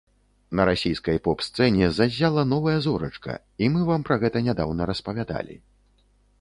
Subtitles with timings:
[0.59, 5.55] На расійскай поп-сцэне заззяла новая зорачка, і мы вам пра гэта нядаўна распавядалі.